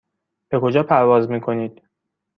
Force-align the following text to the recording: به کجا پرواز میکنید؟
به 0.49 0.59
کجا 0.59 0.83
پرواز 0.83 1.29
میکنید؟ 1.31 1.81